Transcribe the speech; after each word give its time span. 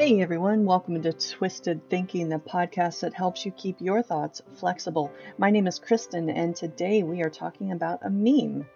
Hey 0.00 0.22
everyone, 0.22 0.64
welcome 0.64 1.02
to 1.02 1.12
Twisted 1.12 1.90
Thinking, 1.90 2.30
the 2.30 2.38
podcast 2.38 3.00
that 3.00 3.12
helps 3.12 3.44
you 3.44 3.52
keep 3.52 3.82
your 3.82 4.02
thoughts 4.02 4.40
flexible. 4.56 5.12
My 5.36 5.50
name 5.50 5.66
is 5.66 5.78
Kristen, 5.78 6.30
and 6.30 6.56
today 6.56 7.02
we 7.02 7.22
are 7.22 7.28
talking 7.28 7.70
about 7.70 7.98
a 8.02 8.08
meme. 8.08 8.66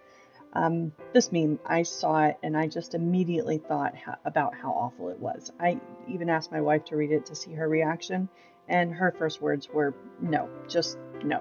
Um, 0.53 0.93
this 1.15 1.33
meme, 1.33 1.61
I 1.65 1.85
saw 1.85 2.27
it 2.27 2.37
and 2.43 2.55
I 2.55 2.67
just 2.67 2.95
immediately 2.95 3.57
thought 3.57 3.97
how, 3.97 4.17
about 4.27 4.55
how 4.55 4.73
awful 4.73 5.09
it 5.09 5.19
was. 5.19 5.51
I 5.59 5.81
even 6.09 6.29
asked 6.29 6.53
my 6.53 6.61
wife 6.61 6.85
to 6.85 6.97
read 6.97 7.11
it 7.11 7.25
to 7.25 7.35
see 7.35 7.55
her 7.55 7.71
reaction, 7.71 8.29
and 8.69 8.93
her 8.93 9.11
first 9.11 9.41
words 9.41 9.67
were 9.71 9.95
no, 10.21 10.51
just 10.69 10.99
no. 11.25 11.41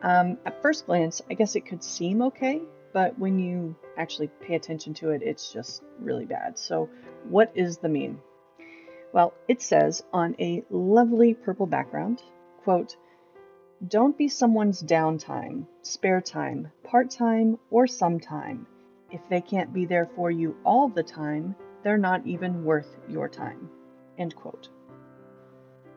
Um, 0.00 0.38
at 0.46 0.62
first 0.62 0.86
glance, 0.86 1.20
I 1.30 1.34
guess 1.34 1.56
it 1.56 1.66
could 1.66 1.84
seem 1.84 2.22
okay, 2.22 2.62
but 2.94 3.18
when 3.18 3.38
you 3.38 3.76
actually 3.98 4.28
pay 4.40 4.54
attention 4.54 4.94
to 4.94 5.10
it, 5.10 5.20
it's 5.22 5.52
just 5.52 5.82
really 6.00 6.24
bad. 6.24 6.58
So, 6.58 6.88
what 7.28 7.52
is 7.54 7.76
the 7.76 7.90
meme? 7.90 8.22
Well, 9.12 9.34
it 9.46 9.60
says 9.60 10.02
on 10.12 10.34
a 10.38 10.64
lovely 10.70 11.34
purple 11.34 11.66
background, 11.66 12.22
quote, 12.64 12.96
don't 13.86 14.16
be 14.16 14.28
someone's 14.28 14.82
downtime, 14.82 15.66
spare 15.82 16.20
time, 16.20 16.70
part 16.84 17.10
time, 17.10 17.58
or 17.70 17.86
sometime. 17.86 18.66
If 19.10 19.20
they 19.28 19.42
can't 19.42 19.72
be 19.72 19.84
there 19.84 20.08
for 20.14 20.30
you 20.30 20.56
all 20.64 20.88
the 20.88 21.02
time, 21.02 21.56
they're 21.82 21.98
not 21.98 22.26
even 22.26 22.64
worth 22.64 22.96
your 23.08 23.28
time. 23.28 23.68
End 24.16 24.34
quote. 24.34 24.70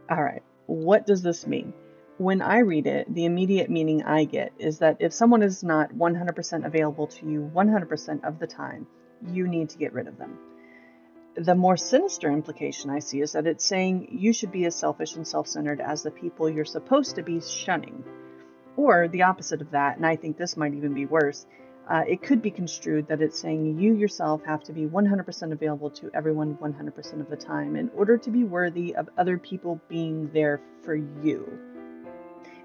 All 0.10 0.22
right, 0.22 0.44
what 0.66 1.05
does 1.05 1.22
this 1.22 1.48
mean? 1.48 1.74
When 2.18 2.41
I 2.41 2.60
read 2.60 2.88
it, 2.88 3.13
the 3.13 3.26
immediate 3.26 3.70
meaning 3.70 4.04
I 4.04 4.26
get 4.26 4.52
is 4.58 4.80
that 4.80 4.98
if 5.00 5.13
someone 5.13 5.44
is 5.44 5.63
not 5.63 5.94
100% 5.94 6.66
available 6.66 7.08
to 7.08 7.30
you 7.30 7.49
100% 7.54 8.24
of 8.26 8.40
the 8.40 8.48
time, 8.48 8.88
you 9.32 9.48
need 9.48 9.70
to 9.70 9.77
get 9.77 9.93
rid 9.93 10.08
of 10.08 10.18
them 10.18 10.38
the 11.36 11.55
more 11.55 11.78
sinister 11.78 12.32
implication 12.32 12.90
I 12.90 13.00
see 13.00 13.22
is 13.22 13.34
that 13.34 13.48
it's 13.48 13.66
saying 13.66 14.08
you 14.12 14.32
should 14.32 14.52
be 14.52 14.66
as 14.66 14.76
selfish 14.76 15.16
and 15.16 15.28
self 15.28 15.48
centered 15.48 15.82
as 15.82 16.04
the 16.04 16.12
people 16.12 16.50
you're 16.50 16.66
supposed 16.66 17.16
to 17.16 17.24
be 17.24 17.42
shunning. 17.42 18.04
Or 18.77 19.08
the 19.08 19.24
opposite 19.24 19.62
of 19.62 19.72
that, 19.72 19.98
and 19.98 20.05
I 20.05 20.16
think 20.16 20.38
this 20.38 20.58
might 20.58 20.74
even 20.74 20.94
be 20.94 21.05
worse, 21.05 21.46
uh, 21.90 22.04
it 22.08 22.22
could 22.22 22.42
be 22.42 22.52
construed 22.52 23.08
that 23.08 23.22
it's 23.22 23.40
saying 23.40 23.80
you 23.80 23.94
yourself 23.94 24.44
have 24.46 24.64
to 24.64 24.74
be 24.74 24.86
100% 24.86 25.52
available 25.52 25.92
to 25.92 26.10
everyone 26.14 26.55
100% 26.55 27.22
of 27.22 27.30
the 27.30 27.36
time 27.36 27.76
in 27.76 27.90
order 27.96 28.18
to 28.18 28.32
be 28.32 28.44
worthy 28.44 28.96
of 28.96 29.08
other 29.18 29.38
people 29.38 29.80
being 29.88 30.30
there 30.34 30.60
for 30.84 30.96
you. 30.96 31.74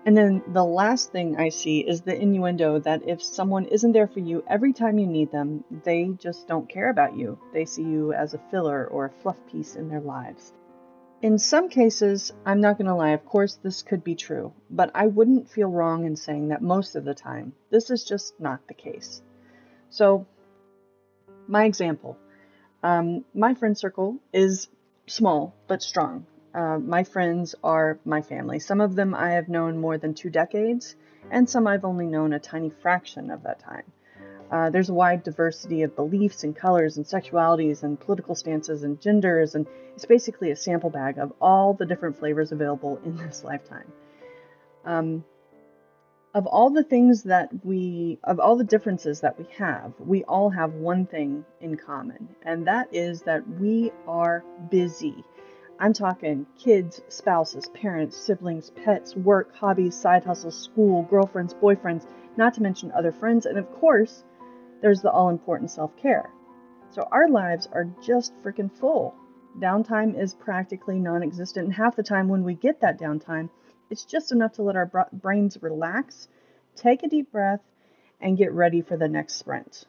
And 0.06 0.16
then 0.16 0.42
the 0.48 0.64
last 0.64 1.12
thing 1.12 1.36
I 1.36 1.50
see 1.50 1.80
is 1.80 2.00
the 2.00 2.18
innuendo 2.18 2.78
that 2.80 3.06
if 3.06 3.22
someone 3.22 3.66
isn't 3.66 3.92
there 3.92 4.06
for 4.06 4.20
you 4.20 4.42
every 4.48 4.72
time 4.72 4.98
you 4.98 5.06
need 5.06 5.30
them, 5.30 5.64
they 5.84 6.08
just 6.18 6.48
don't 6.48 6.68
care 6.68 6.88
about 6.88 7.16
you. 7.16 7.38
They 7.52 7.66
see 7.66 7.82
you 7.82 8.12
as 8.12 8.32
a 8.32 8.40
filler 8.50 8.86
or 8.86 9.06
a 9.06 9.22
fluff 9.22 9.36
piece 9.50 9.76
in 9.76 9.88
their 9.88 10.00
lives. 10.00 10.52
In 11.20 11.36
some 11.36 11.68
cases, 11.68 12.32
I'm 12.46 12.62
not 12.62 12.78
going 12.78 12.86
to 12.86 12.94
lie, 12.94 13.10
of 13.10 13.26
course, 13.26 13.56
this 13.56 13.82
could 13.82 14.02
be 14.02 14.14
true, 14.14 14.54
but 14.70 14.90
I 14.94 15.06
wouldn't 15.06 15.50
feel 15.50 15.68
wrong 15.68 16.06
in 16.06 16.16
saying 16.16 16.48
that 16.48 16.62
most 16.62 16.96
of 16.96 17.04
the 17.04 17.14
time, 17.14 17.52
this 17.68 17.90
is 17.90 18.04
just 18.04 18.40
not 18.40 18.66
the 18.68 18.74
case. 18.74 19.20
So, 19.90 20.26
my 21.46 21.64
example 21.64 22.16
um, 22.82 23.24
my 23.34 23.54
friend 23.54 23.76
circle 23.76 24.18
is 24.32 24.68
small 25.06 25.54
but 25.66 25.82
strong. 25.82 26.26
Uh, 26.54 26.78
my 26.78 27.04
friends 27.04 27.54
are 27.62 27.98
my 28.04 28.22
family. 28.22 28.58
Some 28.58 28.80
of 28.80 28.94
them 28.96 29.14
I 29.14 29.32
have 29.32 29.48
known 29.48 29.78
more 29.78 29.98
than 29.98 30.14
two 30.14 30.30
decades, 30.30 30.96
and 31.30 31.48
some 31.48 31.66
I've 31.66 31.84
only 31.84 32.06
known 32.06 32.32
a 32.32 32.40
tiny 32.40 32.70
fraction 32.70 33.30
of 33.30 33.44
that 33.44 33.60
time. 33.60 33.84
Uh, 34.50 34.68
there's 34.68 34.88
a 34.88 34.94
wide 34.94 35.22
diversity 35.22 35.82
of 35.82 35.94
beliefs 35.94 36.42
and 36.42 36.56
colors 36.56 36.96
and 36.96 37.06
sexualities 37.06 37.84
and 37.84 38.00
political 38.00 38.34
stances 38.34 38.82
and 38.82 39.00
genders, 39.00 39.54
and 39.54 39.66
it's 39.94 40.06
basically 40.06 40.50
a 40.50 40.56
sample 40.56 40.90
bag 40.90 41.18
of 41.18 41.32
all 41.40 41.72
the 41.72 41.86
different 41.86 42.18
flavors 42.18 42.50
available 42.50 43.00
in 43.04 43.16
this 43.26 43.44
lifetime. 43.44 43.92
Um, 44.84 45.24
of 46.34 46.46
all 46.46 46.70
the 46.70 46.84
things 46.84 47.24
that 47.24 47.64
we, 47.64 48.18
of 48.24 48.40
all 48.40 48.56
the 48.56 48.64
differences 48.64 49.20
that 49.20 49.38
we 49.38 49.46
have, 49.56 49.92
we 49.98 50.24
all 50.24 50.50
have 50.50 50.74
one 50.74 51.06
thing 51.06 51.44
in 51.60 51.76
common, 51.76 52.28
and 52.42 52.66
that 52.66 52.88
is 52.92 53.22
that 53.22 53.48
we 53.48 53.92
are 54.06 54.44
busy. 54.70 55.24
I'm 55.82 55.94
talking 55.94 56.44
kids, 56.58 57.00
spouses, 57.08 57.66
parents, 57.70 58.14
siblings, 58.14 58.68
pets, 58.68 59.16
work, 59.16 59.56
hobbies, 59.56 59.94
side 59.94 60.24
hustles, 60.24 60.62
school, 60.62 61.04
girlfriends, 61.04 61.54
boyfriends, 61.54 62.06
not 62.36 62.52
to 62.54 62.62
mention 62.62 62.92
other 62.92 63.12
friends, 63.12 63.46
and 63.46 63.56
of 63.56 63.72
course, 63.72 64.22
there's 64.82 65.00
the 65.00 65.10
all 65.10 65.30
important 65.30 65.70
self 65.70 65.96
care. 65.96 66.30
So 66.90 67.08
our 67.10 67.30
lives 67.30 67.66
are 67.72 67.88
just 68.02 68.34
freaking 68.42 68.70
full. 68.70 69.14
Downtime 69.58 70.20
is 70.20 70.34
practically 70.34 70.98
non 70.98 71.22
existent, 71.22 71.64
and 71.64 71.74
half 71.74 71.96
the 71.96 72.02
time 72.02 72.28
when 72.28 72.44
we 72.44 72.52
get 72.52 72.82
that 72.82 73.00
downtime, 73.00 73.48
it's 73.88 74.04
just 74.04 74.32
enough 74.32 74.52
to 74.54 74.62
let 74.62 74.76
our 74.76 75.08
brains 75.14 75.62
relax, 75.62 76.28
take 76.76 77.02
a 77.02 77.08
deep 77.08 77.32
breath, 77.32 77.62
and 78.20 78.36
get 78.36 78.52
ready 78.52 78.82
for 78.82 78.98
the 78.98 79.08
next 79.08 79.36
sprint. 79.36 79.86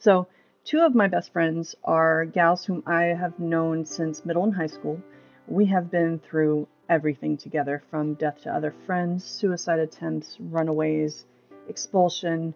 So, 0.00 0.26
Two 0.64 0.80
of 0.80 0.94
my 0.94 1.08
best 1.08 1.30
friends 1.30 1.76
are 1.84 2.24
gals 2.24 2.64
whom 2.64 2.82
I 2.86 3.02
have 3.02 3.38
known 3.38 3.84
since 3.84 4.24
middle 4.24 4.44
and 4.44 4.54
high 4.54 4.66
school. 4.66 4.98
We 5.46 5.66
have 5.66 5.90
been 5.90 6.18
through 6.18 6.68
everything 6.88 7.36
together 7.36 7.82
from 7.90 8.14
death 8.14 8.40
to 8.44 8.54
other 8.54 8.74
friends, 8.86 9.24
suicide 9.24 9.78
attempts, 9.78 10.38
runaways, 10.40 11.26
expulsion, 11.68 12.54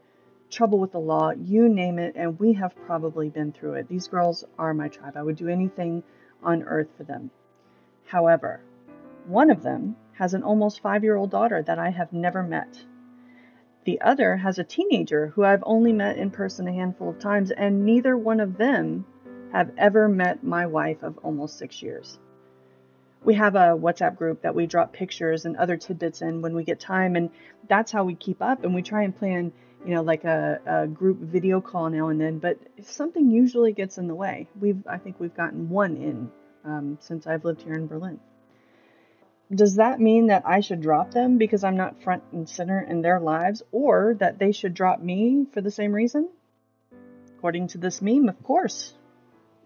trouble 0.49 0.79
with 0.79 0.93
the 0.93 0.99
law, 0.99 1.33
you 1.33 1.69
name 1.69 1.99
it, 1.99 2.15
and 2.17 2.41
we 2.41 2.55
have 2.55 2.75
probably 2.87 3.29
been 3.29 3.53
through 3.53 3.75
it. 3.75 3.89
These 3.89 4.09
girls 4.09 4.43
are 4.59 4.73
my 4.73 4.89
tribe. 4.89 5.19
I 5.19 5.23
would 5.23 5.37
do 5.37 5.49
anything 5.49 6.03
on 6.43 6.63
earth 6.63 6.89
for 6.97 7.05
them. 7.05 7.31
However, 8.07 8.61
one 9.27 9.51
of 9.51 9.63
them 9.63 9.97
has 10.15 10.33
an 10.33 10.43
almost 10.43 10.81
five 10.81 11.05
year 11.05 11.17
old 11.17 11.31
daughter 11.31 11.63
that 11.63 11.79
I 11.79 11.91
have 11.91 12.15
never 12.15 12.43
met. 12.43 12.87
The 13.89 14.03
other 14.03 14.37
has 14.37 14.59
a 14.59 14.65
teenager 14.65 15.29
who 15.29 15.45
I've 15.45 15.63
only 15.65 15.95
met 15.95 16.19
in 16.19 16.31
person 16.31 16.69
a 16.69 16.73
handful 16.75 17.09
of 17.09 17.19
times, 17.19 17.51
and 17.51 17.87
neither 17.87 18.19
one 18.19 18.39
of 18.39 18.59
them 18.59 19.07
have 19.51 19.71
ever 19.79 20.11
met 20.11 20.45
my 20.45 20.67
wife 20.67 21.03
of 21.03 21.17
almost 21.23 21.57
six 21.57 21.81
years. 21.81 22.19
We 23.25 23.33
have 23.37 23.55
a 23.55 23.79
WhatsApp 23.79 24.17
group 24.17 24.43
that 24.43 24.55
we 24.55 24.67
drop 24.67 24.93
pictures 24.93 25.47
and 25.47 25.57
other 25.57 25.79
tidbits 25.79 26.21
in 26.21 26.43
when 26.43 26.55
we 26.55 26.65
get 26.65 26.81
time, 26.81 27.17
and 27.17 27.31
that's 27.67 27.91
how 27.91 28.05
we 28.05 28.15
keep 28.15 28.43
up. 28.43 28.63
And 28.63 28.75
we 28.75 28.83
try 28.83 29.05
and 29.05 29.17
plan, 29.17 29.55
you 29.87 29.95
know, 29.95 30.03
like 30.03 30.25
a, 30.25 30.61
a 30.67 30.87
group 30.87 31.21
video 31.21 31.63
call 31.63 31.89
now 31.89 32.09
and 32.09 32.21
then. 32.21 32.41
But 32.41 32.59
something 32.83 33.31
usually 33.31 33.73
gets 33.73 33.97
in 33.97 34.07
the 34.07 34.15
way. 34.15 34.49
We've, 34.61 34.87
I 34.87 34.99
think, 34.99 35.19
we've 35.19 35.35
gotten 35.35 35.71
one 35.71 35.97
in 35.97 36.31
um, 36.63 36.99
since 37.01 37.27
I've 37.27 37.47
lived 37.47 37.63
here 37.63 37.73
in 37.73 37.87
Berlin 37.87 38.21
does 39.55 39.77
that 39.77 40.01
mean 40.01 40.27
that 40.27 40.43
I 40.47 40.61
should 40.61 40.83
drop 40.83 41.13
them 41.13 41.39
because 41.39 41.65
I'm 41.65 41.77
not 41.77 42.03
front 42.03 42.23
and 42.33 42.49
center 42.49 42.81
in 42.81 43.01
their 43.01 43.19
lives, 43.19 43.63
or 43.73 44.15
that 44.19 44.39
they 44.39 44.53
should 44.53 44.75
drop 44.75 45.01
me 45.01 45.47
for 45.53 45.61
the 45.61 45.71
same 45.71 45.93
reason? 45.93 46.29
According 47.37 47.69
to 47.69 47.79
this 47.79 48.03
meme, 48.03 48.29
of 48.29 48.43
course. 48.43 48.95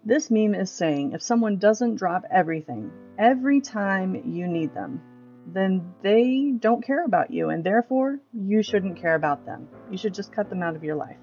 This 0.05 0.31
meme 0.31 0.55
is 0.55 0.71
saying 0.71 1.11
if 1.11 1.21
someone 1.21 1.57
doesn't 1.57 1.95
drop 1.95 2.23
everything 2.29 2.91
every 3.17 3.61
time 3.61 4.15
you 4.31 4.47
need 4.47 4.73
them, 4.73 5.01
then 5.47 5.93
they 6.01 6.53
don't 6.57 6.85
care 6.85 7.03
about 7.03 7.31
you, 7.31 7.49
and 7.49 7.63
therefore 7.63 8.19
you 8.33 8.63
shouldn't 8.63 9.01
care 9.01 9.15
about 9.15 9.45
them. 9.45 9.67
You 9.91 9.97
should 9.97 10.13
just 10.13 10.31
cut 10.31 10.49
them 10.49 10.63
out 10.63 10.75
of 10.75 10.83
your 10.83 10.95
life. 10.95 11.17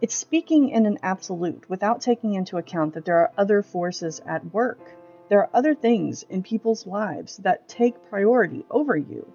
It's 0.00 0.16
speaking 0.16 0.70
in 0.70 0.86
an 0.86 0.98
absolute 1.04 1.70
without 1.70 2.00
taking 2.00 2.34
into 2.34 2.56
account 2.56 2.94
that 2.94 3.04
there 3.04 3.18
are 3.18 3.32
other 3.38 3.62
forces 3.62 4.20
at 4.26 4.52
work 4.52 4.80
there 5.32 5.40
are 5.40 5.50
other 5.54 5.74
things 5.74 6.24
in 6.24 6.42
people's 6.42 6.86
lives 6.86 7.38
that 7.38 7.66
take 7.66 8.10
priority 8.10 8.66
over 8.70 8.94
you. 8.94 9.32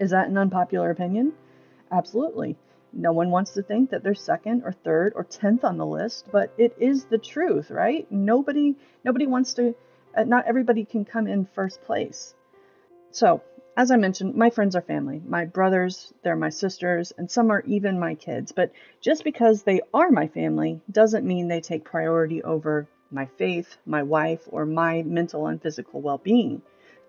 Is 0.00 0.10
that 0.10 0.26
an 0.26 0.36
unpopular 0.36 0.90
opinion? 0.90 1.34
Absolutely. 1.92 2.56
No 2.92 3.12
one 3.12 3.30
wants 3.30 3.52
to 3.52 3.62
think 3.62 3.90
that 3.90 4.02
they're 4.02 4.16
second 4.16 4.64
or 4.64 4.72
third 4.72 5.12
or 5.14 5.22
tenth 5.22 5.62
on 5.62 5.78
the 5.78 5.86
list, 5.86 6.26
but 6.32 6.52
it 6.58 6.74
is 6.80 7.04
the 7.04 7.18
truth, 7.18 7.70
right? 7.70 8.10
Nobody 8.10 8.74
nobody 9.04 9.28
wants 9.28 9.54
to 9.54 9.76
uh, 10.16 10.24
not 10.24 10.48
everybody 10.48 10.84
can 10.84 11.04
come 11.04 11.28
in 11.28 11.46
first 11.46 11.80
place. 11.84 12.34
So, 13.12 13.40
as 13.76 13.92
I 13.92 13.96
mentioned, 13.96 14.34
my 14.34 14.50
friends 14.50 14.74
are 14.74 14.82
family. 14.82 15.22
My 15.24 15.44
brothers, 15.44 16.12
they're 16.24 16.34
my 16.34 16.50
sisters, 16.50 17.12
and 17.16 17.30
some 17.30 17.52
are 17.52 17.62
even 17.68 18.00
my 18.00 18.16
kids. 18.16 18.50
But 18.50 18.72
just 19.00 19.22
because 19.22 19.62
they 19.62 19.80
are 19.92 20.10
my 20.10 20.26
family 20.26 20.80
doesn't 20.90 21.24
mean 21.24 21.46
they 21.46 21.60
take 21.60 21.84
priority 21.84 22.42
over 22.42 22.88
my 23.14 23.26
faith, 23.26 23.76
my 23.86 24.02
wife, 24.02 24.42
or 24.48 24.66
my 24.66 25.02
mental 25.02 25.46
and 25.46 25.62
physical 25.62 26.00
well 26.00 26.18
being. 26.18 26.60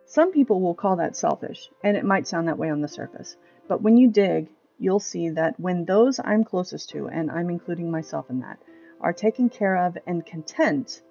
Some 0.05 0.31
people 0.31 0.61
will 0.61 0.75
call 0.75 0.97
that 0.97 1.15
selfish, 1.15 1.69
and 1.83 1.97
it 1.97 2.05
might 2.05 2.27
sound 2.27 2.47
that 2.47 2.59
way 2.59 2.69
on 2.69 2.81
the 2.81 2.87
surface. 2.87 3.35
But 3.67 3.81
when 3.81 3.97
you 3.97 4.09
dig, 4.09 4.49
you'll 4.77 4.99
see 4.99 5.29
that 5.29 5.59
when 5.59 5.85
those 5.85 6.19
I'm 6.23 6.43
closest 6.43 6.91
to, 6.91 7.07
and 7.07 7.31
I'm 7.31 7.49
including 7.49 7.89
myself 7.89 8.29
in 8.29 8.41
that, 8.41 8.59
are 9.01 9.13
taken 9.13 9.49
care 9.49 9.75
of 9.75 9.97
and 10.05 10.23
content, 10.23 11.01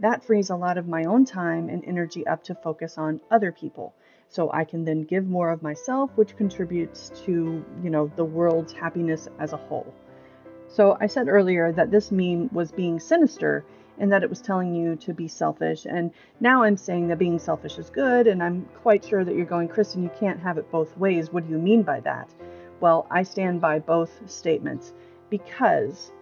that 0.00 0.24
frees 0.24 0.50
a 0.50 0.56
lot 0.56 0.78
of 0.78 0.86
my 0.86 1.04
own 1.04 1.24
time 1.24 1.68
and 1.68 1.84
energy 1.84 2.26
up 2.26 2.44
to 2.44 2.54
focus 2.54 2.96
on 2.96 3.20
other 3.30 3.50
people. 3.50 3.92
So 4.28 4.50
I 4.52 4.64
can 4.64 4.84
then 4.84 5.02
give 5.02 5.26
more 5.26 5.50
of 5.50 5.62
myself, 5.62 6.10
which 6.14 6.36
contributes 6.36 7.10
to, 7.24 7.64
you 7.82 7.90
know, 7.90 8.10
the 8.16 8.24
world's 8.24 8.72
happiness 8.72 9.28
as 9.38 9.52
a 9.52 9.56
whole. 9.56 9.92
So 10.68 10.96
I 11.00 11.06
said 11.06 11.28
earlier 11.28 11.72
that 11.72 11.90
this 11.90 12.10
meme 12.10 12.50
was 12.52 12.72
being 12.72 12.98
sinister 12.98 13.64
and 13.98 14.10
that 14.12 14.22
it 14.22 14.30
was 14.30 14.40
telling 14.40 14.74
you 14.74 14.96
to 14.96 15.12
be 15.12 15.28
selfish. 15.28 15.86
And 15.86 16.10
now 16.40 16.62
I'm 16.62 16.76
saying 16.76 17.08
that 17.08 17.18
being 17.18 17.38
selfish 17.38 17.78
is 17.78 17.90
good, 17.90 18.26
and 18.26 18.42
I'm 18.42 18.68
quite 18.82 19.04
sure 19.04 19.24
that 19.24 19.34
you're 19.34 19.44
going, 19.44 19.68
Kristen, 19.68 20.02
you 20.02 20.10
can't 20.18 20.40
have 20.40 20.58
it 20.58 20.70
both 20.70 20.96
ways. 20.98 21.32
What 21.32 21.46
do 21.46 21.52
you 21.52 21.58
mean 21.58 21.82
by 21.82 22.00
that? 22.00 22.34
Well, 22.80 23.06
I 23.10 23.22
stand 23.22 23.60
by 23.60 23.78
both 23.78 24.28
statements 24.30 24.92
because 25.30 26.12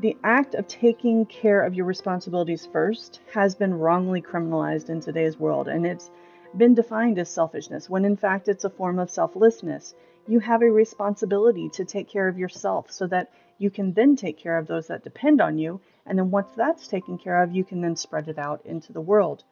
the 0.00 0.16
act 0.24 0.54
of 0.54 0.68
taking 0.68 1.24
care 1.26 1.62
of 1.62 1.74
your 1.74 1.86
responsibilities 1.86 2.68
first 2.70 3.20
has 3.32 3.54
been 3.54 3.72
wrongly 3.72 4.20
criminalized 4.20 4.90
in 4.90 5.00
today's 5.00 5.38
world, 5.38 5.68
and 5.68 5.86
it's 5.86 6.10
been 6.56 6.74
defined 6.74 7.18
as 7.18 7.28
selfishness, 7.28 7.88
when 7.88 8.04
in 8.04 8.16
fact 8.16 8.48
it's 8.48 8.64
a 8.64 8.70
form 8.70 8.98
of 8.98 9.10
selflessness. 9.10 9.94
You 10.28 10.40
have 10.40 10.62
a 10.62 10.70
responsibility 10.70 11.68
to 11.70 11.84
take 11.84 12.08
care 12.08 12.28
of 12.28 12.38
yourself 12.38 12.90
so 12.90 13.06
that 13.06 13.30
you 13.58 13.70
can 13.70 13.92
then 13.92 14.16
take 14.16 14.38
care 14.38 14.58
of 14.58 14.66
those 14.66 14.88
that 14.88 15.04
depend 15.04 15.40
on 15.40 15.56
you. 15.56 15.80
And 16.06 16.18
then 16.18 16.30
once 16.30 16.50
that's 16.56 16.86
taken 16.86 17.18
care 17.18 17.42
of, 17.42 17.54
you 17.54 17.64
can 17.64 17.80
then 17.80 17.96
spread 17.96 18.28
it 18.28 18.38
out 18.38 18.64
into 18.64 18.92
the 18.92 19.00
world. 19.00 19.42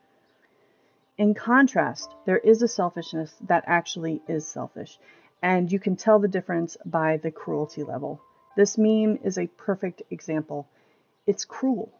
In 1.18 1.34
contrast, 1.34 2.14
there 2.26 2.38
is 2.38 2.62
a 2.62 2.68
selfishness 2.68 3.34
that 3.42 3.64
actually 3.66 4.22
is 4.26 4.46
selfish. 4.46 4.98
And 5.42 5.70
you 5.70 5.78
can 5.78 5.96
tell 5.96 6.18
the 6.18 6.28
difference 6.28 6.76
by 6.84 7.18
the 7.18 7.30
cruelty 7.30 7.82
level. 7.82 8.20
This 8.56 8.78
meme 8.78 9.18
is 9.22 9.36
a 9.36 9.46
perfect 9.46 10.02
example. 10.10 10.66
It's 11.26 11.44
cruel. 11.44 11.92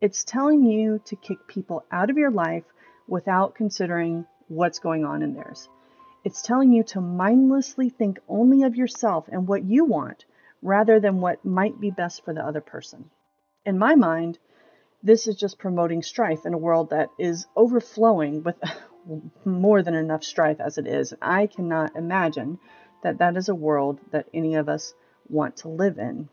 It's 0.00 0.24
telling 0.24 0.64
you 0.64 1.00
to 1.06 1.16
kick 1.16 1.46
people 1.46 1.84
out 1.90 2.10
of 2.10 2.18
your 2.18 2.30
life 2.30 2.64
without 3.06 3.54
considering 3.54 4.26
what's 4.48 4.78
going 4.78 5.04
on 5.04 5.22
in 5.22 5.34
theirs. 5.34 5.68
It's 6.24 6.42
telling 6.42 6.72
you 6.72 6.82
to 6.84 7.00
mindlessly 7.00 7.88
think 7.88 8.18
only 8.28 8.62
of 8.64 8.76
yourself 8.76 9.28
and 9.28 9.48
what 9.48 9.64
you 9.64 9.84
want 9.84 10.24
rather 10.62 11.00
than 11.00 11.20
what 11.20 11.44
might 11.44 11.80
be 11.80 11.90
best 11.90 12.24
for 12.24 12.34
the 12.34 12.44
other 12.44 12.60
person. 12.60 13.10
In 13.66 13.78
my 13.78 13.94
mind, 13.94 14.38
this 15.02 15.26
is 15.26 15.36
just 15.36 15.58
promoting 15.58 16.02
strife 16.02 16.46
in 16.46 16.54
a 16.54 16.58
world 16.58 16.90
that 16.90 17.10
is 17.18 17.46
overflowing 17.54 18.42
with 18.42 18.56
more 19.44 19.82
than 19.82 19.94
enough 19.94 20.24
strife 20.24 20.60
as 20.60 20.78
it 20.78 20.86
is. 20.86 21.14
I 21.20 21.46
cannot 21.46 21.96
imagine 21.96 22.58
that 23.02 23.18
that 23.18 23.36
is 23.36 23.48
a 23.48 23.54
world 23.54 24.00
that 24.12 24.28
any 24.32 24.54
of 24.54 24.68
us 24.68 24.94
want 25.28 25.58
to 25.58 25.68
live 25.68 25.98
in. 25.98 26.28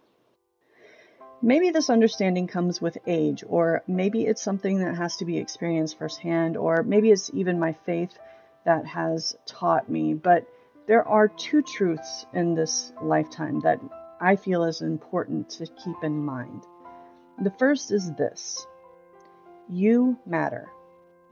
Maybe 1.42 1.70
this 1.70 1.90
understanding 1.90 2.48
comes 2.48 2.82
with 2.82 2.98
age, 3.06 3.44
or 3.48 3.84
maybe 3.88 4.26
it's 4.26 4.42
something 4.42 4.80
that 4.80 4.96
has 4.96 5.18
to 5.18 5.26
be 5.26 5.38
experienced 5.38 6.00
firsthand, 6.00 6.58
or 6.58 6.82
maybe 6.82 7.12
it's 7.12 7.30
even 7.34 7.60
my 7.60 7.74
faith 7.74 8.18
that 8.66 8.86
has 8.86 9.36
taught 9.46 9.88
me. 9.90 10.14
But 10.14 10.48
there 10.88 11.08
are 11.08 11.28
two 11.28 11.62
truths 11.62 12.26
in 12.34 12.56
this 12.56 12.92
lifetime 13.02 13.60
that 13.62 13.80
I 14.20 14.36
feel 14.36 14.64
is 14.64 14.82
important 14.82 15.50
to 15.52 15.68
keep 15.68 16.04
in 16.04 16.26
mind. 16.26 16.64
The 17.40 17.52
first 17.52 17.92
is 17.92 18.12
this 18.14 18.66
you 19.70 20.18
matter. 20.26 20.70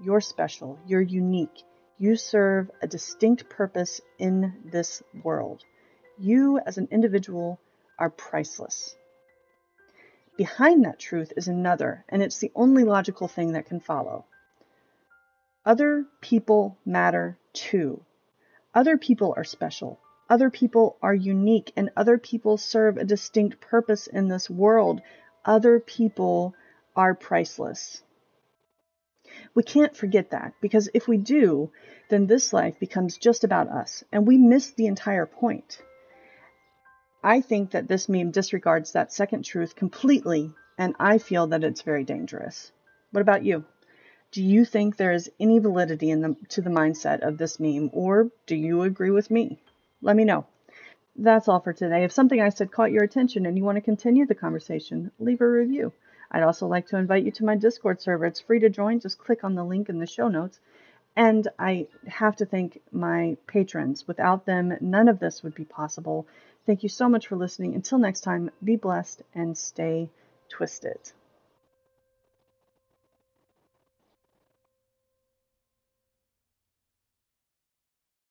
You're 0.03 0.21
special. 0.21 0.77
You're 0.85 1.01
unique. 1.01 1.63
You 1.97 2.15
serve 2.15 2.69
a 2.81 2.87
distinct 2.87 3.49
purpose 3.49 4.01
in 4.19 4.53
this 4.65 5.01
world. 5.23 5.63
You, 6.19 6.59
as 6.59 6.77
an 6.77 6.89
individual, 6.91 7.59
are 7.97 8.09
priceless. 8.09 8.95
Behind 10.37 10.83
that 10.83 10.99
truth 10.99 11.31
is 11.37 11.47
another, 11.47 12.03
and 12.09 12.21
it's 12.21 12.39
the 12.39 12.51
only 12.55 12.83
logical 12.83 13.27
thing 13.27 13.53
that 13.53 13.65
can 13.65 13.79
follow. 13.79 14.25
Other 15.65 16.05
people 16.19 16.77
matter 16.85 17.37
too. 17.53 18.03
Other 18.73 18.97
people 18.97 19.33
are 19.37 19.45
special. 19.45 19.99
Other 20.29 20.49
people 20.49 20.97
are 21.01 21.13
unique, 21.13 21.71
and 21.77 21.89
other 21.95 22.17
people 22.17 22.57
serve 22.57 22.97
a 22.97 23.05
distinct 23.05 23.61
purpose 23.61 24.07
in 24.07 24.27
this 24.27 24.49
world. 24.49 25.01
Other 25.45 25.79
people 25.79 26.55
are 26.95 27.13
priceless. 27.13 28.01
We 29.53 29.63
can't 29.63 29.95
forget 29.95 30.31
that 30.31 30.53
because 30.59 30.89
if 30.93 31.07
we 31.07 31.17
do, 31.17 31.71
then 32.09 32.25
this 32.25 32.51
life 32.51 32.79
becomes 32.79 33.17
just 33.17 33.43
about 33.43 33.69
us, 33.69 34.03
and 34.11 34.25
we 34.25 34.37
miss 34.37 34.71
the 34.71 34.87
entire 34.87 35.25
point. 35.25 35.81
I 37.23 37.41
think 37.41 37.71
that 37.71 37.87
this 37.87 38.09
meme 38.09 38.31
disregards 38.31 38.91
that 38.91 39.13
second 39.13 39.45
truth 39.45 39.75
completely, 39.75 40.53
and 40.77 40.95
I 40.99 41.17
feel 41.17 41.47
that 41.47 41.63
it's 41.63 41.81
very 41.81 42.03
dangerous. 42.03 42.71
What 43.11 43.21
about 43.21 43.43
you? 43.43 43.65
Do 44.31 44.43
you 44.43 44.65
think 44.65 44.97
there 44.97 45.13
is 45.13 45.31
any 45.39 45.59
validity 45.59 46.11
in 46.11 46.21
the, 46.21 46.35
to 46.49 46.61
the 46.61 46.69
mindset 46.69 47.21
of 47.21 47.37
this 47.37 47.59
meme, 47.59 47.89
or 47.93 48.29
do 48.47 48.55
you 48.55 48.81
agree 48.81 49.11
with 49.11 49.31
me? 49.31 49.59
Let 50.01 50.15
me 50.15 50.25
know. 50.25 50.45
That's 51.17 51.47
all 51.47 51.61
for 51.61 51.71
today. 51.71 52.03
If 52.03 52.11
something 52.11 52.41
I 52.41 52.49
said 52.49 52.71
caught 52.71 52.91
your 52.91 53.03
attention 53.03 53.45
and 53.45 53.57
you 53.57 53.63
want 53.63 53.77
to 53.77 53.81
continue 53.81 54.25
the 54.25 54.35
conversation, 54.35 55.11
leave 55.17 55.39
a 55.39 55.49
review. 55.49 55.93
I'd 56.29 56.43
also 56.43 56.67
like 56.67 56.87
to 56.87 56.97
invite 56.97 57.23
you 57.23 57.31
to 57.31 57.45
my 57.45 57.55
Discord 57.55 58.01
server. 58.01 58.25
It's 58.25 58.41
free 58.41 58.59
to 58.59 58.69
join. 58.69 58.99
Just 58.99 59.17
click 59.19 59.43
on 59.43 59.55
the 59.55 59.63
link 59.63 59.87
in 59.87 59.99
the 59.99 60.07
show 60.07 60.27
notes. 60.27 60.59
And 61.15 61.47
I 61.57 61.87
have 62.07 62.35
to 62.37 62.45
thank 62.45 62.81
my 62.91 63.37
patrons. 63.47 64.05
Without 64.05 64.45
them, 64.45 64.77
none 64.81 65.07
of 65.07 65.19
this 65.19 65.41
would 65.43 65.55
be 65.55 65.63
possible. 65.63 66.27
Thank 66.65 66.83
you 66.83 66.89
so 66.89 67.07
much 67.07 67.27
for 67.27 67.37
listening. 67.37 67.75
Until 67.75 67.99
next 67.99 68.21
time, 68.21 68.51
be 68.61 68.75
blessed 68.75 69.21
and 69.33 69.57
stay 69.57 70.09
twisted. 70.49 70.99